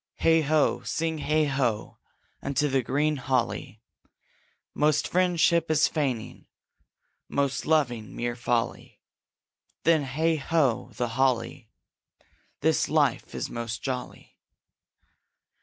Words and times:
Heigh 0.17 0.41
ho! 0.41 0.81
sing 0.81 1.19
heigh 1.19 1.45
ho! 1.45 1.99
unto 2.41 2.67
the 2.67 2.81
green 2.81 3.17
holly; 3.17 3.83
Most 4.73 5.07
friendship 5.07 5.69
is 5.69 5.87
feigning, 5.87 6.47
most 7.29 7.67
loving 7.67 8.15
mere 8.15 8.35
folly; 8.35 8.99
Then, 9.83 10.01
heigh 10.05 10.37
ho! 10.37 10.89
the 10.95 11.09
holly! 11.09 11.69
This 12.61 12.89
life 12.89 13.35
is 13.35 13.47
most 13.47 13.83
jolly! 13.83 14.39